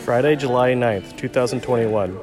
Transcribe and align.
Friday, 0.00 0.34
July 0.34 0.72
9th, 0.72 1.16
2021. 1.18 2.18